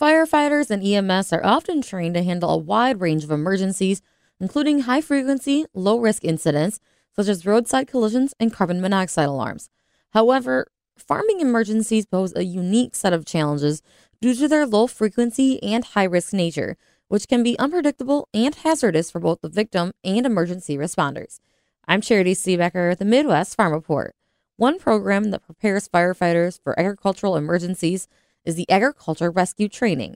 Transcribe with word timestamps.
Firefighters 0.00 0.70
and 0.70 0.82
EMS 0.82 1.30
are 1.30 1.44
often 1.44 1.82
trained 1.82 2.14
to 2.14 2.22
handle 2.22 2.48
a 2.48 2.56
wide 2.56 3.02
range 3.02 3.22
of 3.22 3.30
emergencies, 3.30 4.00
including 4.40 4.80
high 4.80 5.02
frequency, 5.02 5.66
low 5.74 5.98
risk 5.98 6.24
incidents 6.24 6.80
such 7.14 7.28
as 7.28 7.44
roadside 7.44 7.86
collisions 7.86 8.32
and 8.40 8.50
carbon 8.50 8.80
monoxide 8.80 9.28
alarms. 9.28 9.68
However, 10.12 10.68
farming 10.96 11.40
emergencies 11.40 12.06
pose 12.06 12.34
a 12.34 12.44
unique 12.44 12.94
set 12.94 13.12
of 13.12 13.26
challenges 13.26 13.82
due 14.22 14.34
to 14.36 14.48
their 14.48 14.64
low 14.64 14.86
frequency 14.86 15.62
and 15.62 15.84
high 15.84 16.04
risk 16.04 16.32
nature, 16.32 16.78
which 17.08 17.28
can 17.28 17.42
be 17.42 17.58
unpredictable 17.58 18.26
and 18.32 18.54
hazardous 18.54 19.10
for 19.10 19.20
both 19.20 19.42
the 19.42 19.50
victim 19.50 19.92
and 20.02 20.24
emergency 20.24 20.78
responders. 20.78 21.40
I'm 21.86 22.00
Charity 22.00 22.32
Seebecker 22.32 22.88
with 22.88 23.00
the 23.00 23.04
Midwest 23.04 23.54
Farm 23.54 23.74
Report. 23.74 24.14
One 24.56 24.78
program 24.78 25.30
that 25.32 25.44
prepares 25.44 25.88
firefighters 25.88 26.58
for 26.62 26.78
agricultural 26.80 27.36
emergencies 27.36 28.08
is 28.44 28.54
the 28.54 28.68
Agriculture 28.70 29.30
Rescue 29.30 29.68
Training. 29.68 30.14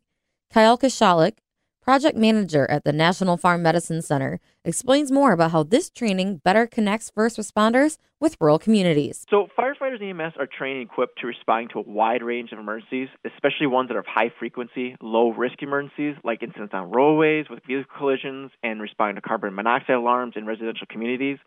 Kyle 0.53 0.79
Koshalek, 0.79 1.39
project 1.83 2.17
manager 2.17 2.69
at 2.71 2.85
the 2.85 2.93
National 2.93 3.37
Farm 3.37 3.63
Medicine 3.63 4.01
Center, 4.01 4.41
explains 4.65 5.13
more 5.13 5.33
about 5.33 5.51
how 5.51 5.63
this 5.63 5.91
training 5.91 6.41
better 6.45 6.67
connects 6.67 7.11
first 7.11 7.37
responders 7.37 7.99
with 8.21 8.37
rural 8.41 8.59
communities. 8.59 9.27
So, 9.29 9.49
firefighters 9.59 10.01
and 10.01 10.19
EMS 10.19 10.35
are 10.39 10.47
trained 10.47 10.81
and 10.81 10.91
equipped 10.91 11.19
to 11.21 11.27
respond 11.27 11.71
to 11.75 11.81
a 11.81 11.83
wide 11.83 12.23
range 12.23 12.53
of 12.53 12.59
emergencies, 12.59 13.09
especially 13.27 13.67
ones 13.67 13.89
that 13.89 13.97
are 13.97 14.01
of 14.01 14.07
high 14.07 14.33
frequency, 14.39 14.97
low 15.03 15.31
risk 15.31 15.63
emergencies, 15.63 16.15
like 16.25 16.43
incidents 16.43 16.73
on 16.73 16.91
roadways 16.91 17.47
with 17.51 17.61
vehicle 17.67 17.93
collisions 17.99 18.51
and 18.63 18.81
responding 18.81 19.17
to 19.17 19.21
carbon 19.21 19.55
monoxide 19.55 19.97
alarms 19.97 20.35
in 20.37 20.47
residential 20.47 20.87
communities. 20.89 21.39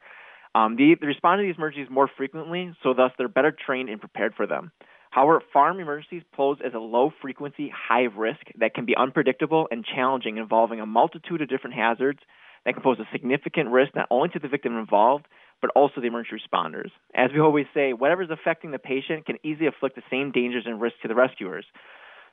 Um, 0.58 0.76
they, 0.76 0.96
they 1.00 1.06
respond 1.06 1.40
to 1.40 1.46
these 1.46 1.56
emergencies 1.58 1.92
more 1.92 2.10
frequently, 2.18 2.74
so 2.82 2.94
thus 2.96 3.12
they're 3.18 3.28
better 3.28 3.52
trained 3.52 3.90
and 3.90 4.00
prepared 4.00 4.34
for 4.36 4.48
them. 4.48 4.72
However, 5.12 5.42
farm 5.54 5.80
emergencies 5.80 6.24
pose 6.34 6.58
as 6.66 6.74
a 6.74 6.80
low 6.80 7.12
frequency, 7.22 7.72
high 7.74 8.08
risk 8.16 8.42
that 8.60 8.74
can 8.74 8.86
be 8.86 8.96
unpredictable 8.96 9.68
and 9.70 9.86
challenging, 9.86 10.38
involving 10.38 10.80
a 10.80 10.86
multitude 10.86 11.42
of 11.42 11.50
different 11.50 11.76
hazards 11.76 12.20
that 12.66 12.74
can 12.74 12.82
pose 12.82 12.98
a 13.00 13.08
significant 13.12 13.70
risk 13.70 13.96
not 13.96 14.08
only 14.10 14.30
to 14.30 14.40
the 14.40 14.48
victim 14.48 14.78
involved, 14.78 15.28
but 15.62 15.70
also 15.76 16.02
the 16.02 16.08
emergency 16.08 16.42
responders. 16.44 16.90
As 17.14 17.30
we 17.34 17.40
always 17.40 17.68
say, 17.74 17.94
whatever 17.94 18.24
is 18.24 18.30
affecting 18.32 18.72
the 18.72 18.80
patient 18.80 19.28
can 19.28 19.38
easily 19.44 19.68
afflict 19.68 19.96
the 19.96 20.04
same 20.10 20.32
dangers 20.32 20.64
and 20.66 20.82
risks 20.82 21.00
to 21.04 21.08
the 21.08 21.16
rescuers. 21.16 21.66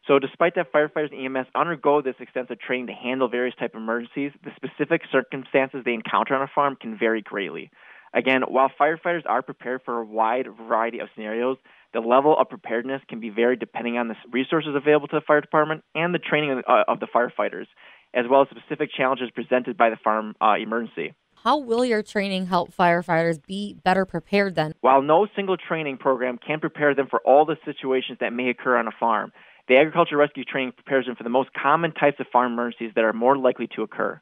So, 0.06 0.18
despite 0.18 0.54
that 0.56 0.72
firefighters 0.72 1.12
and 1.12 1.36
EMS 1.36 1.48
undergo 1.54 2.02
this 2.02 2.16
extensive 2.20 2.58
training 2.58 2.88
to 2.88 2.92
handle 2.92 3.28
various 3.28 3.54
type 3.58 3.74
of 3.74 3.80
emergencies, 3.80 4.32
the 4.44 4.50
specific 4.56 5.02
circumstances 5.10 5.82
they 5.84 5.94
encounter 5.94 6.34
on 6.34 6.42
a 6.42 6.50
farm 6.54 6.76
can 6.78 6.98
vary 6.98 7.22
greatly. 7.22 7.70
Again, 8.14 8.42
while 8.46 8.70
firefighters 8.80 9.22
are 9.26 9.42
prepared 9.42 9.82
for 9.84 9.98
a 10.00 10.04
wide 10.04 10.46
variety 10.56 11.00
of 11.00 11.08
scenarios, 11.14 11.56
the 11.92 12.00
level 12.00 12.36
of 12.38 12.48
preparedness 12.48 13.02
can 13.08 13.18
be 13.18 13.28
varied 13.28 13.58
depending 13.58 13.98
on 13.98 14.06
the 14.06 14.14
resources 14.30 14.74
available 14.74 15.08
to 15.08 15.16
the 15.16 15.20
fire 15.26 15.40
department 15.40 15.82
and 15.96 16.14
the 16.14 16.20
training 16.20 16.52
of, 16.52 16.58
uh, 16.68 16.84
of 16.86 17.00
the 17.00 17.08
firefighters, 17.12 17.66
as 18.14 18.24
well 18.30 18.42
as 18.42 18.48
specific 18.50 18.90
challenges 18.96 19.30
presented 19.34 19.76
by 19.76 19.90
the 19.90 19.96
farm 19.96 20.34
uh, 20.40 20.54
emergency. 20.54 21.12
How 21.42 21.58
will 21.58 21.84
your 21.84 22.02
training 22.02 22.46
help 22.46 22.74
firefighters 22.74 23.44
be 23.44 23.76
better 23.84 24.06
prepared 24.06 24.54
then? 24.54 24.74
While 24.80 25.02
no 25.02 25.26
single 25.34 25.56
training 25.56 25.98
program 25.98 26.38
can 26.38 26.60
prepare 26.60 26.94
them 26.94 27.08
for 27.10 27.20
all 27.20 27.44
the 27.44 27.56
situations 27.64 28.18
that 28.20 28.32
may 28.32 28.48
occur 28.48 28.76
on 28.76 28.86
a 28.86 28.92
farm, 28.98 29.32
the 29.68 29.76
agriculture 29.76 30.16
rescue 30.16 30.44
training 30.44 30.72
prepares 30.72 31.06
them 31.06 31.16
for 31.16 31.24
the 31.24 31.30
most 31.30 31.50
common 31.52 31.92
types 31.92 32.18
of 32.20 32.26
farm 32.32 32.52
emergencies 32.52 32.92
that 32.94 33.04
are 33.04 33.12
more 33.12 33.36
likely 33.36 33.68
to 33.74 33.82
occur. 33.82 34.20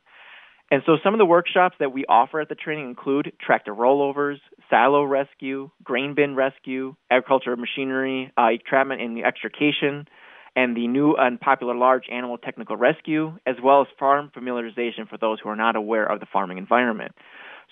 And 0.73 0.83
so 0.87 0.97
some 1.05 1.13
of 1.13 1.19
the 1.19 1.27
workshops 1.27 1.77
that 1.81 1.93
we 1.93 2.07
offer 2.07 2.41
at 2.41 2.49
the 2.49 2.55
training 2.55 2.89
include 2.89 3.35
tractor 3.39 3.75
rollovers, 3.75 4.39
silo 4.71 5.05
rescue, 5.05 5.71
grain 5.85 6.15
bin 6.15 6.35
rescue, 6.35 6.97
agriculture 7.11 7.55
machinery, 7.57 8.33
uh, 8.39 8.49
entrapment 8.53 9.03
and 9.03 9.23
extrication, 9.23 10.09
and 10.57 10.75
the 10.75 10.89
new 10.89 11.15
and 11.15 11.39
popular 11.39 11.75
large 11.75 12.05
animal 12.11 12.39
technical 12.39 12.79
rescue, 12.79 13.37
as 13.47 13.57
well 13.63 13.83
as 13.83 13.87
farm 13.99 14.33
familiarization 14.35 15.07
for 15.07 15.19
those 15.19 15.39
who 15.41 15.51
are 15.51 15.57
not 15.57 15.77
aware 15.77 16.07
of 16.07 16.21
the 16.21 16.27
farming 16.33 16.57
environment. 16.57 17.13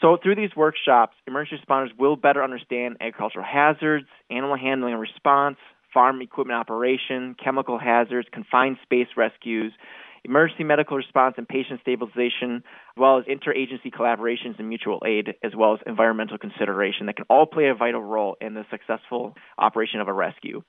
So 0.03 0.19
through 0.23 0.35
these 0.35 0.55
workshops, 0.55 1.17
emergency 1.27 1.65
responders 1.67 1.99
will 1.99 2.17
better 2.17 2.45
understand 2.45 2.99
agricultural 3.01 3.47
hazards, 3.51 4.09
animal 4.31 4.59
handling 4.59 4.93
and 4.93 5.01
response, 5.01 5.57
farm 5.95 6.21
equipment 6.21 6.61
operation, 6.61 7.35
chemical 7.43 7.79
hazards, 7.79 8.29
confined 8.31 8.77
space 8.83 9.09
rescues, 9.17 9.73
emergency 10.25 10.65
medical 10.65 10.97
response 10.97 11.35
and 11.39 11.49
patient 11.49 11.81
stabilization, 11.83 12.57
as 12.57 12.97
well 12.97 13.19
as 13.19 13.25
interagency 13.25 13.93
collaborations 13.93 14.59
and 14.59 14.69
mutual 14.69 15.03
aid, 15.07 15.35
as 15.43 15.53
well 15.57 15.75
as 15.75 15.81
environmental 15.87 16.39
consideration 16.39 17.07
that 17.07 17.17
can 17.17 17.27
all 17.31 17.47
play 17.47 17.69
a 17.69 17.75
vital 17.75 18.03
role 18.03 18.37
in 18.41 18.55
the 18.55 18.65
successful 18.71 19.35
operation 19.59 20.01
of 20.01 20.09
a 20.09 20.13
rescue. 20.13 20.63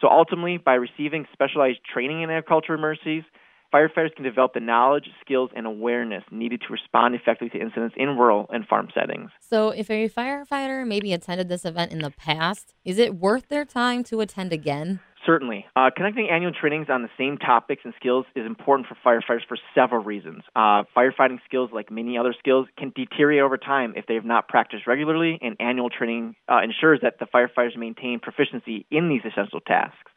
So 0.00 0.08
ultimately, 0.08 0.58
by 0.58 0.74
receiving 0.74 1.26
specialized 1.32 1.80
training 1.92 2.22
in 2.22 2.30
agriculture 2.30 2.74
emergencies, 2.74 3.24
firefighters 3.72 4.14
can 4.14 4.24
develop 4.24 4.54
the 4.54 4.60
knowledge, 4.60 5.08
skills, 5.24 5.50
and 5.54 5.66
awareness 5.66 6.22
needed 6.30 6.60
to 6.66 6.72
respond 6.72 7.14
effectively 7.14 7.48
to 7.50 7.64
incidents 7.64 7.94
in 7.96 8.16
rural 8.16 8.46
and 8.50 8.66
farm 8.66 8.88
settings. 8.94 9.30
So, 9.40 9.70
if 9.70 9.90
a 9.90 10.08
firefighter 10.08 10.86
maybe 10.86 11.12
attended 11.12 11.48
this 11.48 11.64
event 11.64 11.92
in 11.92 12.00
the 12.00 12.10
past, 12.10 12.74
is 12.84 12.98
it 12.98 13.14
worth 13.14 13.48
their 13.48 13.64
time 13.64 14.04
to 14.04 14.20
attend 14.20 14.52
again? 14.52 15.00
Certainly. 15.24 15.66
Uh, 15.76 15.90
conducting 15.94 16.28
annual 16.30 16.52
trainings 16.52 16.88
on 16.90 17.02
the 17.02 17.08
same 17.16 17.38
topics 17.38 17.82
and 17.84 17.94
skills 17.96 18.26
is 18.34 18.44
important 18.44 18.88
for 18.88 18.96
firefighters 19.06 19.46
for 19.46 19.56
several 19.74 20.02
reasons. 20.02 20.42
Uh, 20.56 20.82
firefighting 20.96 21.38
skills, 21.44 21.70
like 21.72 21.92
many 21.92 22.18
other 22.18 22.34
skills, 22.36 22.66
can 22.76 22.92
deteriorate 22.96 23.42
over 23.42 23.56
time 23.56 23.92
if 23.96 24.06
they 24.06 24.14
have 24.14 24.24
not 24.24 24.48
practiced 24.48 24.86
regularly, 24.86 25.38
and 25.40 25.56
annual 25.60 25.90
training 25.90 26.34
uh, 26.50 26.60
ensures 26.62 27.00
that 27.02 27.20
the 27.20 27.26
firefighters 27.26 27.76
maintain 27.76 28.18
proficiency 28.18 28.84
in 28.90 29.08
these 29.08 29.20
essential 29.24 29.60
tasks. 29.60 30.10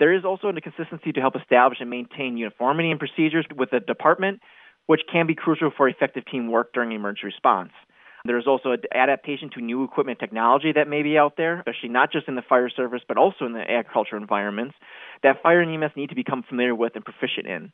There 0.00 0.12
is 0.12 0.24
also 0.24 0.48
a 0.48 0.60
consistency 0.60 1.12
to 1.12 1.20
help 1.20 1.36
establish 1.36 1.78
and 1.80 1.90
maintain 1.90 2.36
uniformity 2.36 2.90
in 2.90 2.98
procedures 2.98 3.46
with 3.54 3.70
the 3.70 3.80
department, 3.80 4.40
which 4.86 5.02
can 5.12 5.26
be 5.26 5.34
crucial 5.36 5.70
for 5.76 5.88
effective 5.88 6.24
teamwork 6.30 6.72
during 6.72 6.90
emergency 6.92 7.26
response. 7.26 7.70
There's 8.24 8.46
also 8.46 8.72
an 8.72 8.82
adaptation 8.94 9.50
to 9.54 9.60
new 9.60 9.84
equipment 9.84 10.18
technology 10.18 10.72
that 10.72 10.88
may 10.88 11.02
be 11.02 11.16
out 11.16 11.36
there, 11.36 11.58
especially 11.58 11.88
not 11.88 12.12
just 12.12 12.28
in 12.28 12.34
the 12.34 12.42
fire 12.42 12.68
service, 12.68 13.02
but 13.06 13.16
also 13.16 13.46
in 13.46 13.52
the 13.52 13.60
agriculture 13.60 14.16
environments 14.16 14.74
that 15.22 15.42
fire 15.42 15.60
and 15.60 15.70
EMS 15.70 15.92
need 15.96 16.08
to 16.10 16.14
become 16.14 16.42
familiar 16.42 16.74
with 16.74 16.96
and 16.96 17.04
proficient 17.04 17.46
in. 17.46 17.72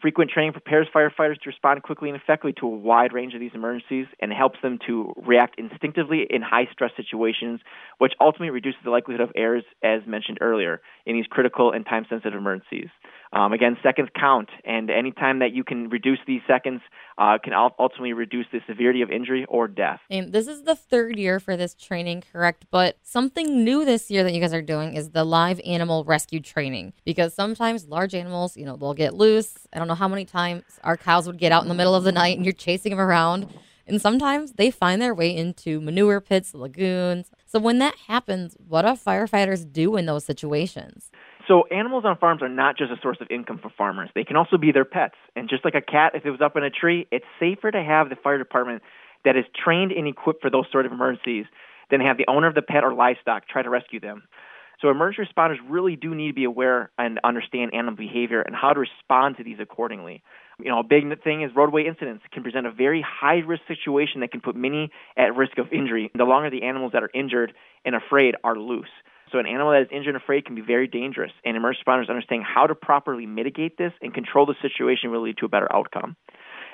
Frequent 0.00 0.30
training 0.30 0.52
prepares 0.52 0.86
firefighters 0.94 1.40
to 1.40 1.48
respond 1.48 1.82
quickly 1.82 2.08
and 2.08 2.16
effectively 2.16 2.52
to 2.52 2.66
a 2.66 2.70
wide 2.70 3.12
range 3.12 3.34
of 3.34 3.40
these 3.40 3.50
emergencies 3.54 4.06
and 4.20 4.32
helps 4.32 4.60
them 4.62 4.78
to 4.86 5.12
react 5.16 5.58
instinctively 5.58 6.24
in 6.30 6.40
high 6.40 6.68
stress 6.70 6.92
situations, 6.96 7.60
which 7.98 8.12
ultimately 8.20 8.50
reduces 8.50 8.80
the 8.84 8.90
likelihood 8.90 9.20
of 9.20 9.32
errors, 9.34 9.64
as 9.82 10.02
mentioned 10.06 10.38
earlier, 10.40 10.80
in 11.04 11.16
these 11.16 11.26
critical 11.26 11.72
and 11.72 11.84
time 11.84 12.06
sensitive 12.08 12.38
emergencies. 12.38 12.88
Um, 13.32 13.52
again, 13.52 13.76
seconds 13.82 14.08
count, 14.18 14.48
and 14.64 14.90
any 14.90 15.12
time 15.12 15.40
that 15.40 15.52
you 15.52 15.62
can 15.62 15.90
reduce 15.90 16.18
these 16.26 16.40
seconds 16.46 16.80
uh, 17.18 17.38
can 17.42 17.52
ultimately 17.52 18.12
reduce 18.12 18.46
the 18.52 18.60
severity 18.66 19.02
of 19.02 19.10
injury 19.10 19.44
or 19.48 19.68
death. 19.68 20.00
And 20.10 20.32
this 20.32 20.46
is 20.46 20.62
the 20.62 20.74
third 20.74 21.18
year 21.18 21.38
for 21.38 21.56
this 21.56 21.74
training, 21.74 22.24
correct? 22.32 22.64
But 22.70 22.96
something 23.02 23.64
new 23.64 23.84
this 23.84 24.10
year 24.10 24.24
that 24.24 24.32
you 24.32 24.40
guys 24.40 24.54
are 24.54 24.62
doing 24.62 24.94
is 24.94 25.10
the 25.10 25.24
live 25.24 25.60
animal 25.66 26.04
rescue 26.04 26.40
training 26.40 26.94
because 27.04 27.34
sometimes 27.34 27.86
large 27.86 28.14
animals, 28.14 28.56
you 28.56 28.64
know, 28.64 28.76
they'll 28.76 28.94
get 28.94 29.14
loose. 29.14 29.66
I 29.72 29.78
don't 29.78 29.88
know 29.88 29.94
how 29.94 30.08
many 30.08 30.24
times 30.24 30.62
our 30.82 30.96
cows 30.96 31.26
would 31.26 31.38
get 31.38 31.52
out 31.52 31.62
in 31.62 31.68
the 31.68 31.74
middle 31.74 31.94
of 31.94 32.04
the 32.04 32.12
night 32.12 32.36
and 32.36 32.46
you're 32.46 32.52
chasing 32.52 32.90
them 32.90 33.00
around. 33.00 33.48
And 33.86 34.00
sometimes 34.00 34.52
they 34.52 34.70
find 34.70 35.00
their 35.00 35.14
way 35.14 35.34
into 35.34 35.80
manure 35.80 36.20
pits, 36.20 36.54
lagoons. 36.54 37.30
So 37.46 37.58
when 37.58 37.78
that 37.78 37.94
happens, 38.06 38.54
what 38.58 38.82
do 38.82 38.88
firefighters 38.88 39.70
do 39.72 39.96
in 39.96 40.04
those 40.04 40.24
situations? 40.26 41.10
So 41.48 41.64
animals 41.70 42.04
on 42.04 42.18
farms 42.18 42.42
are 42.42 42.48
not 42.48 42.76
just 42.76 42.92
a 42.92 43.00
source 43.00 43.16
of 43.22 43.26
income 43.30 43.58
for 43.60 43.70
farmers. 43.70 44.10
They 44.14 44.22
can 44.22 44.36
also 44.36 44.58
be 44.58 44.70
their 44.70 44.84
pets. 44.84 45.14
And 45.34 45.48
just 45.48 45.64
like 45.64 45.74
a 45.74 45.80
cat, 45.80 46.12
if 46.14 46.26
it 46.26 46.30
was 46.30 46.42
up 46.42 46.56
in 46.56 46.62
a 46.62 46.70
tree, 46.70 47.08
it's 47.10 47.24
safer 47.40 47.70
to 47.70 47.82
have 47.82 48.10
the 48.10 48.16
fire 48.16 48.36
department 48.36 48.82
that 49.24 49.34
is 49.34 49.46
trained 49.64 49.90
and 49.90 50.06
equipped 50.06 50.42
for 50.42 50.50
those 50.50 50.66
sort 50.70 50.84
of 50.84 50.92
emergencies 50.92 51.46
than 51.90 52.00
have 52.00 52.18
the 52.18 52.26
owner 52.28 52.46
of 52.46 52.54
the 52.54 52.62
pet 52.62 52.84
or 52.84 52.92
livestock 52.92 53.48
try 53.48 53.62
to 53.62 53.70
rescue 53.70 53.98
them. 53.98 54.24
So 54.80 54.90
emergency 54.90 55.28
responders 55.32 55.56
really 55.68 55.96
do 55.96 56.14
need 56.14 56.28
to 56.28 56.34
be 56.34 56.44
aware 56.44 56.90
and 56.98 57.18
understand 57.24 57.74
animal 57.74 57.96
behavior 57.96 58.42
and 58.42 58.54
how 58.54 58.74
to 58.74 58.80
respond 58.80 59.38
to 59.38 59.44
these 59.44 59.56
accordingly. 59.58 60.22
You 60.60 60.70
know, 60.70 60.80
a 60.80 60.84
big 60.84 61.02
thing 61.24 61.42
is 61.42 61.50
roadway 61.56 61.86
incidents 61.86 62.22
can 62.30 62.42
present 62.42 62.66
a 62.66 62.70
very 62.70 63.02
high 63.02 63.38
risk 63.38 63.62
situation 63.66 64.20
that 64.20 64.30
can 64.30 64.40
put 64.40 64.54
many 64.54 64.92
at 65.16 65.34
risk 65.34 65.58
of 65.58 65.72
injury. 65.72 66.10
The 66.14 66.24
longer 66.24 66.50
the 66.50 66.62
animals 66.62 66.92
that 66.92 67.02
are 67.02 67.10
injured 67.12 67.54
and 67.84 67.96
afraid 67.96 68.36
are 68.44 68.56
loose. 68.56 68.90
So 69.30 69.38
an 69.38 69.46
animal 69.46 69.72
that 69.72 69.82
is 69.82 69.88
injured 69.90 70.14
and 70.14 70.22
afraid 70.22 70.46
can 70.46 70.54
be 70.54 70.62
very 70.62 70.86
dangerous, 70.86 71.32
and 71.44 71.56
emergency 71.56 71.84
responders 71.86 72.08
understanding 72.08 72.46
how 72.46 72.66
to 72.66 72.74
properly 72.74 73.26
mitigate 73.26 73.76
this 73.76 73.92
and 74.00 74.14
control 74.14 74.46
the 74.46 74.54
situation 74.62 75.10
will 75.10 75.22
lead 75.22 75.36
to 75.38 75.46
a 75.46 75.48
better 75.48 75.68
outcome. 75.74 76.16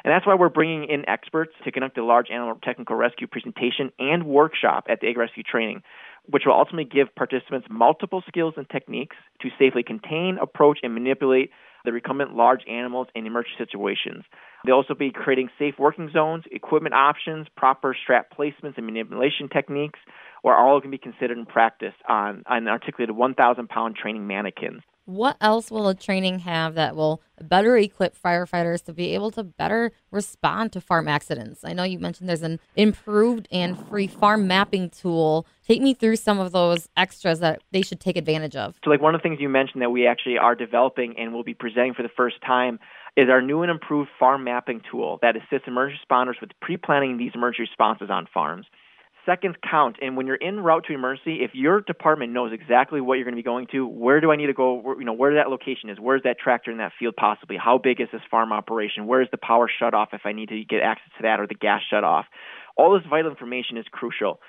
And 0.05 0.13
that's 0.13 0.27
why 0.27 0.35
we're 0.35 0.51
bringing 0.51 0.85
in 0.85 1.09
experts 1.09 1.53
to 1.65 1.73
conduct 1.73 1.97
a 1.97 2.05
large 2.05 2.31
animal 2.31 2.59
technical 2.63 2.95
rescue 2.95 3.27
presentation 3.27 3.91
and 3.99 4.27
workshop 4.27 4.85
at 4.89 5.01
the 5.01 5.09
Ag 5.09 5.17
Rescue 5.17 5.43
Training, 5.43 5.83
which 6.27 6.43
will 6.47 6.53
ultimately 6.53 6.85
give 6.85 7.15
participants 7.15 7.67
multiple 7.71 8.23
skills 8.29 8.55
and 8.59 8.69
techniques 8.69 9.17
to 9.41 9.49
safely 9.59 9.83
contain, 9.83 10.39
approach, 10.41 10.79
and 10.83 10.93
manipulate 10.93 11.51
the 11.87 11.93
recumbent 11.93 12.35
large 12.35 12.63
animals 12.69 13.09
in 13.15 13.27
emergency 13.27 13.57
situations. 13.59 14.25
They'll 14.65 14.77
also 14.77 14.95
be 14.95 15.11
creating 15.11 15.51
safe 15.59 15.75
working 15.79 16.11
zones, 16.13 16.45
equipment 16.51 16.95
options, 16.95 17.47
proper 17.57 17.97
strap 18.01 18.29
placements 18.37 18.77
and 18.77 18.87
manipulation 18.87 19.49
techniques, 19.49 19.99
where 20.45 20.55
all 20.55 20.79
can 20.79 20.91
be 20.91 20.99
considered 20.99 21.39
and 21.39 21.49
practiced 21.49 21.97
on, 22.07 22.43
on 22.45 22.69
articulated 22.69 23.17
1,000 23.17 23.67
pound 23.67 23.97
training 23.97 24.27
mannequins. 24.27 24.83
What 25.07 25.39
else 25.41 25.71
will 25.71 25.85
the 25.85 25.95
training 25.95 26.41
have 26.41 26.75
that 26.75 26.95
will 26.95 27.23
better 27.41 27.79
equip 27.79 28.15
firefighters 28.15 28.85
to 28.85 28.93
be 28.93 29.15
able 29.15 29.31
to 29.33 29.43
better 29.43 29.91
respond 30.11 30.73
to 30.73 30.83
farm 30.83 31.09
accidents? 31.09 31.65
I 31.65 31.73
know 31.73 31.83
you 31.83 31.99
mentioned 31.99 32.29
there's 32.29 32.43
an 32.43 32.61
improved 32.77 33.49
and 33.51 33.79
free 33.89 34.07
farm 34.07 34.47
mapping 34.47 34.91
tool. 34.91 35.47
Take 35.67 35.81
me 35.81 35.95
through 35.95 36.17
some 36.17 36.39
of 36.39 36.53
those 36.53 36.91
extras 36.95 37.41
that 37.41 37.63
they 37.73 37.81
should 37.81 38.01
take 38.01 38.19
advantage 38.19 38.55
of. 38.55 38.75
So, 38.85 38.91
like 38.91 39.01
one 39.01 39.15
of 39.15 39.23
the 39.23 39.27
things 39.27 39.41
you 39.41 39.49
mentioned 39.49 39.81
that 39.81 39.91
we 39.91 40.07
actually 40.07 40.37
are 40.37 40.55
developing 40.55 41.19
and 41.19 41.33
will 41.33 41.45
be 41.45 41.55
presenting 41.55 41.95
for 41.95 42.03
the 42.03 42.11
first 42.15 42.37
time 42.47 42.79
is 43.17 43.31
our 43.31 43.41
new 43.41 43.63
and 43.63 43.71
improved 43.71 44.11
farm 44.19 44.45
mapping 44.45 44.83
tool 44.91 45.19
that 45.23 45.37
assists 45.37 45.67
emergency 45.67 46.03
responders 46.07 46.39
with 46.43 46.51
pre 46.61 46.77
planning 46.77 47.17
these 47.17 47.33
emergency 47.35 47.63
responses 47.63 48.11
on 48.11 48.27
farms 48.33 48.67
seconds 49.27 49.57
count. 49.69 49.97
And 50.01 50.17
when 50.17 50.27
you're 50.27 50.39
en 50.43 50.61
route 50.61 50.85
to 50.89 50.95
emergency, 50.95 51.39
if 51.43 51.53
your 51.55 51.81
department 51.81 52.33
knows 52.33 52.53
exactly 52.53 53.01
what 53.01 53.15
you're 53.15 53.25
going 53.25 53.35
to 53.35 53.39
be 53.39 53.43
going 53.43 53.67
to, 53.73 53.87
where 53.87 54.21
do 54.21 54.31
I 54.31 54.37
need 54.37 54.47
to 54.47 54.55
go? 54.55 54.75
Where, 54.75 54.99
you 54.99 55.05
know, 55.05 55.13
where 55.13 55.35
that 55.35 55.51
location 55.51 55.91
is, 55.91 55.99
where's 55.99 56.23
that 56.25 56.39
tractor 56.39 56.71
in 56.71 56.79
that 56.79 56.93
field 56.99 57.15
possibly? 57.17 57.57
How 57.57 57.79
big 57.79 58.01
is 58.01 58.09
this 58.13 58.23
farm 58.31 58.53
operation? 58.53 59.07
Where's 59.07 59.29
the 59.31 59.39
power 59.39 59.71
shut 59.79 59.95
off 59.95 60.11
if 60.13 60.23
I 60.25 60.33
need 60.33 60.49
to 60.51 60.65
get 60.65 60.83
access 60.83 61.11
to 61.19 61.23
that 61.23 61.41
or 61.41 61.47
the 61.47 61.55
gas 61.55 61.83
shut 61.89 62.05
off? 62.05 62.27
All 62.77 62.93
this 62.95 63.07
vital 63.09 63.31
information 63.31 63.77
is 63.77 63.87
crucial. 63.91 64.41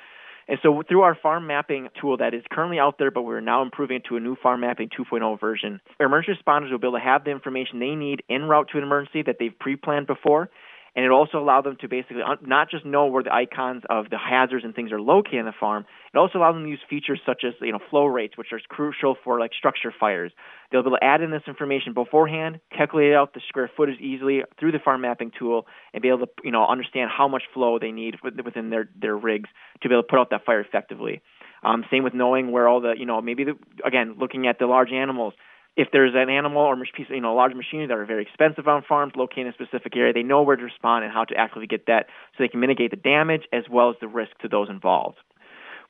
And 0.47 0.59
so 0.61 0.83
through 0.87 1.01
our 1.01 1.15
farm 1.15 1.47
mapping 1.47 1.89
tool 1.99 2.17
that 2.17 2.35
is 2.35 2.43
currently 2.51 2.77
out 2.77 2.99
there, 2.99 3.09
but 3.09 3.23
we're 3.23 3.41
now 3.41 3.63
improving 3.63 3.97
it 3.97 4.03
to 4.09 4.17
a 4.17 4.19
new 4.19 4.35
farm 4.35 4.61
mapping 4.61 4.89
2.0 4.89 5.39
version, 5.39 5.81
emergency 5.99 6.39
responders 6.39 6.71
will 6.71 6.77
be 6.77 6.87
able 6.87 6.99
to 6.99 7.03
have 7.03 7.23
the 7.23 7.31
information 7.31 7.79
they 7.79 7.95
need 7.95 8.21
en 8.29 8.43
route 8.43 8.69
to 8.71 8.77
an 8.77 8.83
emergency 8.83 9.23
that 9.23 9.37
they've 9.39 9.57
pre-planned 9.57 10.05
before 10.05 10.49
and 10.95 11.03
it 11.03 11.11
also 11.11 11.37
allowed 11.37 11.65
them 11.65 11.75
to 11.81 11.89
basically 11.89 12.21
not 12.41 12.71
just 12.71 12.85
know 12.85 13.07
where 13.07 13.21
the 13.21 13.33
icons 13.33 13.83
of 13.89 14.09
the 14.09 14.17
hazards 14.17 14.63
and 14.63 14.73
things 14.73 14.91
are 14.93 15.01
located 15.01 15.39
in 15.39 15.45
the 15.45 15.53
farm. 15.59 15.85
It 16.13 16.17
also 16.17 16.37
allowed 16.39 16.53
them 16.53 16.63
to 16.63 16.69
use 16.69 16.79
features 16.89 17.19
such 17.25 17.43
as 17.45 17.53
you 17.61 17.73
know 17.73 17.79
flow 17.89 18.05
rates, 18.05 18.37
which 18.37 18.53
are 18.53 18.59
crucial 18.69 19.17
for 19.23 19.39
like 19.39 19.51
structure 19.53 19.93
fires. 19.97 20.31
They'll 20.71 20.83
be 20.83 20.87
able 20.87 20.97
to 20.97 21.03
add 21.03 21.21
in 21.21 21.31
this 21.31 21.43
information 21.47 21.93
beforehand, 21.93 22.61
calculate 22.75 23.13
out 23.13 23.33
the 23.33 23.41
square 23.49 23.69
footage 23.75 23.99
easily 23.99 24.43
through 24.59 24.71
the 24.71 24.79
farm 24.79 25.01
mapping 25.01 25.31
tool, 25.37 25.67
and 25.93 26.01
be 26.01 26.07
able 26.07 26.19
to 26.19 26.27
you 26.43 26.51
know 26.51 26.65
understand 26.65 27.11
how 27.15 27.27
much 27.27 27.43
flow 27.53 27.77
they 27.77 27.91
need 27.91 28.15
within 28.23 28.69
their 28.69 28.89
their 28.99 29.17
rigs 29.17 29.49
to 29.81 29.89
be 29.89 29.95
able 29.95 30.03
to 30.03 30.07
put 30.07 30.19
out 30.19 30.29
that 30.29 30.45
fire 30.45 30.61
effectively. 30.61 31.21
Um, 31.63 31.83
same 31.91 32.03
with 32.03 32.13
knowing 32.13 32.51
where 32.51 32.67
all 32.67 32.79
the 32.79 32.93
you 32.97 33.05
know 33.05 33.19
maybe 33.21 33.43
the, 33.43 33.57
again 33.83 34.15
looking 34.17 34.47
at 34.47 34.59
the 34.59 34.67
large 34.67 34.91
animals 34.91 35.33
if 35.75 35.89
there's 35.91 36.13
an 36.15 36.29
animal 36.29 36.61
or 36.61 36.77
piece, 36.95 37.07
you 37.09 37.21
know, 37.21 37.35
large 37.35 37.53
machinery 37.53 37.87
that 37.87 37.97
are 37.97 38.05
very 38.05 38.23
expensive 38.23 38.67
on 38.67 38.81
farms 38.87 39.13
located 39.15 39.47
in 39.47 39.47
a 39.47 39.53
specific 39.53 39.95
area, 39.95 40.13
they 40.13 40.23
know 40.23 40.41
where 40.41 40.55
to 40.55 40.63
respond 40.63 41.03
and 41.03 41.13
how 41.13 41.25
to 41.25 41.35
actively 41.35 41.67
get 41.67 41.87
that 41.87 42.05
so 42.37 42.43
they 42.43 42.47
can 42.47 42.59
mitigate 42.59 42.91
the 42.91 42.97
damage 42.97 43.43
as 43.51 43.63
well 43.69 43.89
as 43.89 43.95
the 43.99 44.07
risk 44.07 44.37
to 44.41 44.47
those 44.47 44.69
involved. 44.69 45.17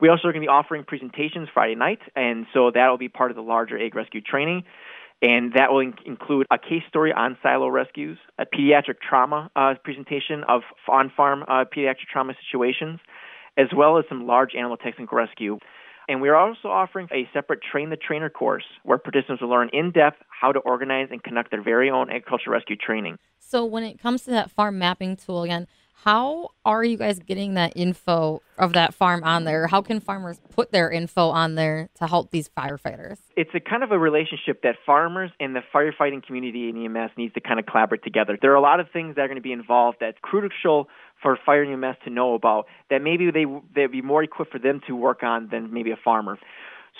We 0.02 0.10
also 0.10 0.28
are 0.28 0.32
going 0.34 0.42
to 0.42 0.48
be 0.48 0.50
offering 0.50 0.84
presentations 0.84 1.48
Friday 1.54 1.76
night, 1.76 2.00
and 2.16 2.46
so 2.54 2.72
that 2.72 2.90
will 2.90 2.98
be 2.98 3.10
part 3.10 3.32
of 3.32 3.38
the 3.38 3.44
larger 3.44 3.78
Ag 3.80 3.96
rescue 3.96 4.22
training. 4.22 4.64
And 5.22 5.54
that 5.54 5.72
will 5.72 5.80
in- 5.80 5.94
include 6.06 6.46
a 6.52 6.58
case 6.58 6.84
story 6.90 7.14
on 7.14 7.38
silo 7.42 7.70
rescues, 7.70 8.18
a 8.38 8.46
pediatric 8.46 8.96
trauma 9.08 9.50
uh, 9.56 9.76
presentation 9.84 10.44
of 10.48 10.64
on 10.90 11.12
farm 11.16 11.44
uh, 11.48 11.64
pediatric 11.64 12.08
trauma 12.12 12.34
situations, 12.46 13.00
as 13.58 13.68
well 13.76 13.98
as 13.98 14.06
some 14.10 14.28
large 14.28 14.54
animal 14.56 14.76
technical 14.76 15.18
rescue. 15.18 15.58
And 16.08 16.22
we 16.22 16.30
are 16.30 16.36
also 16.36 16.68
offering 16.68 17.08
a 17.12 17.28
separate 17.34 17.60
Train 17.62 17.90
the 17.90 17.98
Trainer 17.98 18.30
course 18.30 18.66
where 18.84 18.98
participants 18.98 19.42
will 19.42 19.50
learn 19.50 19.70
in 19.74 19.92
depth 19.92 20.18
how 20.30 20.52
to 20.52 20.60
organize 20.60 21.08
and 21.12 21.24
conduct 21.24 21.52
their 21.52 21.64
very 21.64 21.90
own 21.90 22.10
agriculture 22.10 22.52
rescue 22.52 22.76
training. 22.76 23.18
So, 23.40 23.66
when 23.66 23.84
it 23.84 24.00
comes 24.00 24.24
to 24.24 24.32
that 24.32 24.52
farm 24.52 24.80
mapping 24.80 25.16
tool 25.16 25.44
again, 25.44 25.68
how 26.04 26.50
are 26.64 26.84
you 26.84 26.98
guys 26.98 27.20
getting 27.20 27.56
that 27.56 27.74
info 27.76 28.42
of 28.58 28.74
that 28.74 28.94
farm 28.94 29.24
on 29.24 29.44
there? 29.44 29.68
How 29.68 29.82
can 29.82 30.00
farmers 30.00 30.40
put 30.52 30.72
their 30.72 30.92
info 30.92 31.30
on 31.30 31.56
there 31.56 31.90
to 31.96 32.08
help 32.08 32.32
these 32.32 32.50
firefighters? 32.50 33.18
It's 33.36 33.50
a 33.56 33.60
kind 33.60 33.84
of 33.84 33.92
a 33.92 33.98
relationship 33.98 34.62
that 34.64 34.76
farmers 34.86 35.32
and 35.40 35.56
the 35.56 35.62
firefighting 35.74 36.24
community 36.24 36.70
in 36.70 36.86
EMS 36.86 37.12
needs 37.18 37.34
to 37.34 37.42
kind 37.42 37.60
of 37.60 37.66
collaborate 37.66 38.04
together. 38.04 38.38
There 38.40 38.52
are 38.52 38.56
a 38.56 38.62
lot 38.62 38.80
of 38.80 38.88
things 38.92 39.16
that 39.16 39.22
are 39.22 39.28
going 39.28 39.38
to 39.38 39.42
be 39.42 39.52
involved 39.52 39.98
that's 40.00 40.18
crucial 40.22 40.90
for 41.22 41.40
fire 41.46 41.64
EMS 41.64 41.98
to 42.04 42.10
know 42.10 42.36
about 42.36 42.68
that 42.90 43.02
maybe 43.02 43.32
they 43.32 43.46
they'd 43.74 43.92
be 43.92 44.02
more 44.02 44.22
equipped 44.22 44.52
for 44.52 44.60
them 44.60 44.82
to 44.88 44.96
work 44.96 45.24
on 45.24 45.50
than 45.52 45.74
maybe 45.74 45.92
a 45.92 45.98
farmer. 46.04 46.38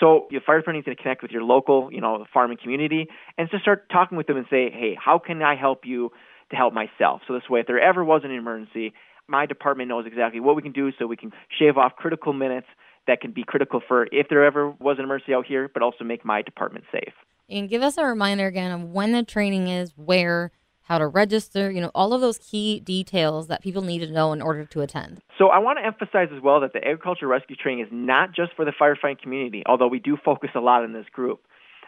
So 0.00 0.26
your 0.30 0.40
fire 0.40 0.58
department 0.58 0.84
to 0.86 0.94
connect 0.94 1.22
with 1.22 1.30
your 1.30 1.42
local, 1.42 1.90
you 1.92 2.00
know, 2.00 2.26
farming 2.32 2.58
community 2.62 3.08
and 3.38 3.48
just 3.50 3.62
start 3.62 3.88
talking 3.90 4.18
with 4.18 4.26
them 4.26 4.36
and 4.36 4.46
say, 4.50 4.70
hey, 4.70 4.96
how 5.02 5.18
can 5.18 5.42
I 5.42 5.56
help 5.56 5.84
you 5.84 6.10
to 6.50 6.56
help 6.56 6.72
myself? 6.72 7.22
So 7.26 7.34
this 7.34 7.48
way, 7.48 7.60
if 7.60 7.66
there 7.66 7.80
ever 7.80 8.04
was 8.04 8.22
an 8.24 8.30
emergency, 8.30 8.92
my 9.28 9.46
department 9.46 9.88
knows 9.88 10.06
exactly 10.06 10.40
what 10.40 10.56
we 10.56 10.62
can 10.62 10.72
do 10.72 10.92
so 10.98 11.06
we 11.06 11.16
can 11.16 11.32
shave 11.58 11.76
off 11.76 11.96
critical 11.96 12.32
minutes 12.32 12.66
that 13.06 13.20
can 13.20 13.32
be 13.32 13.44
critical 13.44 13.80
for 13.86 14.06
if 14.12 14.28
there 14.28 14.44
ever 14.44 14.70
was 14.70 14.98
an 14.98 15.04
emergency 15.04 15.34
out 15.34 15.46
here, 15.46 15.70
but 15.72 15.82
also 15.82 16.04
make 16.04 16.24
my 16.24 16.42
department 16.42 16.84
safe. 16.92 17.14
And 17.48 17.68
give 17.68 17.82
us 17.82 17.96
a 17.96 18.04
reminder 18.04 18.46
again 18.46 18.72
of 18.72 18.82
when 18.82 19.12
the 19.12 19.22
training 19.22 19.68
is, 19.68 19.92
where, 19.96 20.50
how 20.82 20.98
to 20.98 21.06
register, 21.06 21.70
you 21.70 21.80
know, 21.80 21.90
all 21.94 22.12
of 22.12 22.20
those 22.20 22.38
key 22.38 22.80
details 22.80 23.46
that 23.48 23.62
people 23.62 23.82
need 23.82 24.00
to 24.00 24.10
know 24.10 24.32
in 24.32 24.42
order 24.42 24.64
to 24.64 24.80
attend. 24.80 25.20
So 25.38 25.48
I 25.48 25.58
want 25.58 25.78
to 25.78 25.84
emphasize 25.84 26.28
as 26.34 26.42
well 26.42 26.60
that 26.60 26.72
the 26.72 26.78
agriculture 26.78 27.26
rescue 27.26 27.56
training 27.56 27.84
is 27.84 27.90
not 27.92 28.32
just 28.34 28.52
for 28.54 28.64
the 28.64 28.72
firefighting 28.72 29.20
community, 29.20 29.62
although 29.66 29.88
we 29.88 30.00
do 30.00 30.16
focus 30.24 30.50
a 30.54 30.60
lot 30.60 30.84
in 30.84 30.92
this 30.92 31.06
group. 31.12 31.40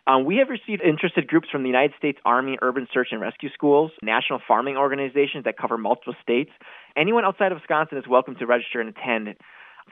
Um, 0.09 0.25
we 0.25 0.37
have 0.37 0.49
received 0.49 0.81
interested 0.81 1.29
groups 1.29 1.49
from 1.53 1.63
the 1.63 1.69
United 1.69 1.93
States 1.99 2.19
Army 2.25 2.57
Urban 2.63 2.89
Search 2.95 3.09
and 3.11 3.21
Rescue 3.21 3.51
Schools, 3.53 3.91
national 4.03 4.41
farming 4.49 4.79
organizations 4.79 5.45
that 5.45 5.59
cover 5.59 5.77
multiple 5.77 6.15
states. 6.23 6.51
Anyone 6.97 7.27
outside 7.27 7.53
of 7.53 7.59
Wisconsin 7.59 7.99
is 7.99 8.05
welcome 8.09 8.35
to 8.37 8.47
register 8.47 8.81
and 8.81 8.89
attend. 8.89 9.37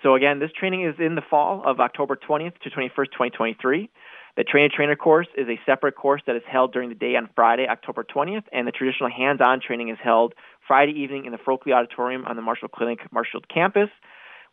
So 0.02 0.14
again, 0.14 0.38
this 0.38 0.50
training 0.58 0.86
is 0.86 0.94
in 0.98 1.16
the 1.16 1.22
fall 1.28 1.62
of 1.66 1.80
October 1.80 2.16
20th 2.16 2.58
to 2.60 2.70
21st, 2.70 3.12
2023. 3.12 3.90
The 4.38 4.44
trainer 4.44 4.70
trainer 4.74 4.96
course 4.96 5.28
is 5.36 5.48
a 5.48 5.60
separate 5.66 5.96
course 5.96 6.22
that 6.26 6.36
is 6.36 6.42
held 6.50 6.72
during 6.72 6.88
the 6.88 6.94
day 6.94 7.14
on 7.16 7.28
Friday, 7.34 7.66
October 7.68 8.02
20th, 8.02 8.44
and 8.52 8.66
the 8.66 8.72
traditional 8.72 9.10
hands-on 9.10 9.60
training 9.60 9.90
is 9.90 9.98
held 10.02 10.32
Friday 10.66 10.92
evening 10.92 11.26
in 11.26 11.32
the 11.32 11.38
Froehlke 11.38 11.70
Auditorium 11.70 12.24
on 12.24 12.36
the 12.36 12.42
Marshfield 12.42 12.72
Clinic 12.72 13.00
Marshfield 13.12 13.48
campus, 13.52 13.90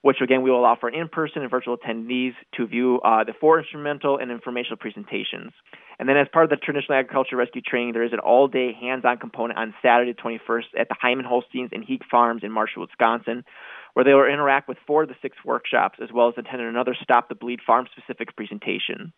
which 0.03 0.17
again 0.21 0.41
we 0.41 0.51
will 0.51 0.75
for 0.79 0.89
in-person 0.89 1.41
and 1.41 1.49
virtual 1.49 1.77
attendees 1.77 2.33
to 2.53 2.67
view 2.67 2.99
uh, 3.05 3.23
the 3.23 3.33
four 3.39 3.59
instrumental 3.59 4.17
and 4.17 4.31
informational 4.31 4.75
presentations. 4.75 5.53
And 5.97 6.09
then 6.09 6.17
as 6.17 6.27
part 6.31 6.43
of 6.43 6.49
the 6.49 6.57
traditional 6.57 6.97
agriculture 6.97 7.37
rescue 7.37 7.61
training, 7.61 7.93
there 7.93 8.03
is 8.03 8.11
an 8.11 8.19
all-day 8.19 8.73
hands-on 8.73 9.17
component 9.17 9.57
on 9.57 9.73
Saturday, 9.81 10.13
21st, 10.13 10.65
at 10.77 10.89
the 10.89 10.95
Hyman 10.99 11.23
Holsteins 11.23 11.69
and 11.71 11.85
Heek 11.85 12.01
Farms 12.11 12.41
in 12.43 12.51
Marshfield, 12.51 12.89
Wisconsin, 12.89 13.45
where 13.93 14.03
they 14.03 14.13
will 14.13 14.25
interact 14.25 14.67
with 14.67 14.77
four 14.85 15.03
of 15.03 15.07
the 15.07 15.15
six 15.21 15.37
workshops, 15.45 15.99
as 16.03 16.09
well 16.13 16.27
as 16.27 16.33
attend 16.37 16.61
another 16.61 16.97
Stop 17.01 17.29
the 17.29 17.35
Bleed 17.35 17.61
farm-specific 17.65 18.35
presentation. 18.35 19.13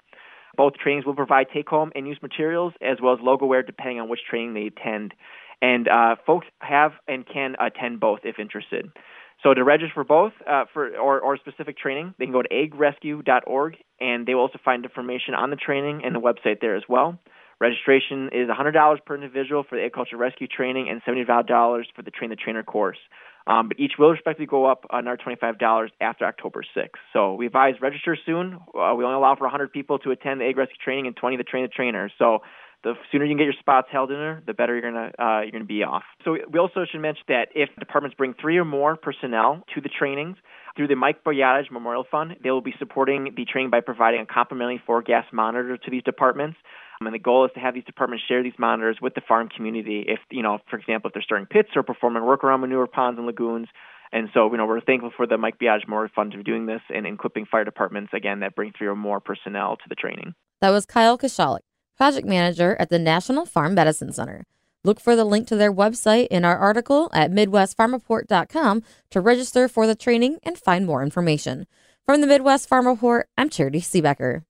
Both 0.55 0.73
trainings 0.75 1.05
will 1.05 1.15
provide 1.15 1.47
take 1.51 1.67
home 1.67 1.91
and 1.95 2.07
use 2.07 2.19
materials 2.21 2.73
as 2.79 2.97
well 3.01 3.15
as 3.15 3.19
logo 3.23 3.47
wear 3.47 3.63
depending 3.63 3.99
on 3.99 4.07
which 4.07 4.21
training 4.29 4.53
they 4.53 4.67
attend. 4.67 5.15
And 5.61 5.87
uh, 5.87 6.17
folks 6.27 6.45
have 6.59 6.91
and 7.07 7.25
can 7.25 7.55
attend 7.59 7.99
both 7.99 8.19
if 8.23 8.37
interested. 8.37 8.91
So 9.45 9.53
to 9.53 9.63
register 9.63 9.93
for 9.93 10.03
both 10.03 10.33
uh, 10.49 10.65
for 10.73 10.97
or, 10.97 11.19
or 11.19 11.37
specific 11.37 11.77
training, 11.77 12.15
they 12.17 12.25
can 12.25 12.33
go 12.33 12.41
to 12.41 12.49
agrescue.org 12.49 13.75
and 14.01 14.25
they 14.25 14.33
will 14.33 14.41
also 14.41 14.57
find 14.65 14.83
information 14.83 15.35
on 15.35 15.51
the 15.51 15.55
training 15.55 16.01
and 16.03 16.15
the 16.15 16.19
website 16.19 16.61
there 16.61 16.75
as 16.75 16.81
well. 16.89 17.19
Registration 17.59 18.29
is 18.33 18.49
$100 18.49 19.05
per 19.05 19.13
individual 19.13 19.63
for 19.63 19.75
the 19.75 19.83
agriculture 19.83 20.17
rescue 20.17 20.47
training 20.47 20.89
and 20.89 20.99
$75 21.03 21.83
for 21.95 22.01
the 22.01 22.09
train 22.09 22.31
the 22.31 22.35
trainer 22.35 22.63
course. 22.63 22.97
Um, 23.45 23.67
but 23.67 23.79
each 23.79 23.93
will 23.99 24.09
respectively 24.09 24.47
go 24.47 24.65
up 24.65 24.87
another 24.91 25.17
$25 25.23 25.89
after 26.01 26.25
October 26.25 26.63
6th. 26.75 26.89
So 27.13 27.35
we 27.35 27.45
advise 27.45 27.75
register 27.79 28.17
soon. 28.25 28.55
Uh, 28.55 28.95
we 28.97 29.05
only 29.05 29.15
allow 29.15 29.35
for 29.35 29.43
100 29.43 29.71
people 29.71 29.99
to 29.99 30.09
attend 30.09 30.41
the 30.41 30.45
Ag 30.45 30.57
rescue 30.57 30.77
training 30.83 31.05
and 31.05 31.15
20 31.15 31.37
to 31.37 31.43
train 31.43 31.63
the 31.63 31.69
trainer. 31.69 32.09
So 32.17 32.39
the 32.85 32.93
sooner 33.11 33.25
you 33.25 33.31
can 33.31 33.37
get 33.37 33.45
your 33.45 33.59
spots 33.59 33.87
held 33.91 34.11
in 34.11 34.17
there, 34.17 34.43
the 34.45 34.53
better 34.53 34.77
you're 34.77 34.89
gonna 34.89 35.11
uh, 35.19 35.41
you're 35.41 35.51
gonna 35.51 35.65
be 35.65 35.83
off. 35.83 36.03
So 36.23 36.37
we 36.49 36.59
also 36.59 36.85
should 36.89 37.01
mention 37.01 37.23
that 37.27 37.49
if 37.55 37.69
departments 37.79 38.15
bring 38.15 38.35
three 38.39 38.57
or 38.57 38.63
more 38.63 38.95
personnel 38.95 39.63
to 39.73 39.81
the 39.81 39.89
trainings 39.89 40.37
through 40.77 40.87
the 40.87 40.95
Mike 40.95 41.23
Boyadage 41.23 41.71
Memorial 41.71 42.05
Fund, 42.09 42.35
they 42.43 42.51
will 42.51 42.61
be 42.61 42.75
supporting 42.77 43.33
the 43.35 43.45
training 43.45 43.71
by 43.71 43.81
providing 43.81 44.21
a 44.21 44.25
complimentary 44.25 44.79
four 44.85 45.01
gas 45.01 45.25
monitor 45.33 45.77
to 45.77 45.91
these 45.91 46.03
departments. 46.03 46.57
And 47.01 47.13
the 47.13 47.19
goal 47.19 47.43
is 47.45 47.51
to 47.55 47.59
have 47.59 47.73
these 47.73 47.83
departments 47.83 48.23
share 48.27 48.41
these 48.41 48.53
monitors 48.57 48.97
with 49.01 49.15
the 49.15 49.21
farm 49.27 49.49
community. 49.49 50.05
If, 50.07 50.19
you 50.31 50.41
know, 50.41 50.59
for 50.69 50.77
example, 50.77 51.09
if 51.09 51.13
they're 51.13 51.23
starting 51.23 51.47
pits 51.47 51.69
or 51.75 51.83
performing 51.83 52.23
work 52.23 52.43
around 52.43 52.61
manure 52.61 52.87
ponds 52.87 53.17
and 53.17 53.25
lagoons. 53.27 53.67
And 54.13 54.29
so, 54.33 54.49
you 54.49 54.57
know, 54.57 54.65
we're 54.65 54.79
thankful 54.79 55.11
for 55.17 55.27
the 55.27 55.37
Mike 55.37 55.59
Biage 55.59 55.87
Memorial 55.87 56.11
Fund 56.15 56.33
for 56.33 56.41
doing 56.41 56.67
this 56.67 56.81
and 56.93 57.05
equipping 57.05 57.47
fire 57.47 57.65
departments, 57.65 58.13
again, 58.13 58.39
that 58.41 58.55
bring 58.55 58.71
three 58.77 58.87
or 58.87 58.95
more 58.95 59.19
personnel 59.19 59.75
to 59.75 59.83
the 59.89 59.95
training. 59.95 60.35
That 60.61 60.69
was 60.69 60.85
Kyle 60.85 61.17
Koshalek, 61.17 61.64
project 61.97 62.27
manager 62.27 62.75
at 62.79 62.89
the 62.89 62.99
National 62.99 63.45
Farm 63.45 63.73
Medicine 63.73 64.13
Center. 64.13 64.45
Look 64.83 64.99
for 64.99 65.15
the 65.15 65.25
link 65.25 65.47
to 65.47 65.55
their 65.55 65.73
website 65.73 66.27
in 66.27 66.45
our 66.45 66.57
article 66.57 67.09
at 67.11 67.31
MidwestFarmReport.com 67.31 68.83
to 69.09 69.21
register 69.21 69.67
for 69.67 69.87
the 69.87 69.95
training 69.95 70.37
and 70.43 70.57
find 70.57 70.85
more 70.85 71.01
information. 71.01 71.65
From 72.05 72.21
the 72.21 72.27
Midwest 72.27 72.69
Farm 72.69 72.87
Report, 72.87 73.27
I'm 73.35 73.49
Charity 73.49 73.81
Seebecker. 73.81 74.45